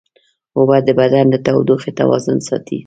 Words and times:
اوبه 0.57 0.77
د 0.87 0.89
بدن 0.99 1.25
د 1.29 1.35
تودوخې 1.45 1.91
توازن 1.99 2.37
ساتي 2.47 2.77